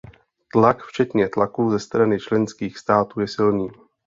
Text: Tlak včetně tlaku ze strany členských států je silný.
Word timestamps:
Tlak 0.53 0.85
včetně 0.87 1.29
tlaku 1.29 1.69
ze 1.71 1.79
strany 1.79 2.19
členských 2.19 2.77
států 2.77 3.19
je 3.19 3.27
silný. 3.27 3.69